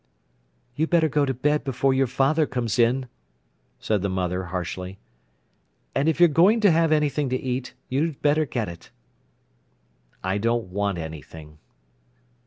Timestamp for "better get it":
8.23-8.89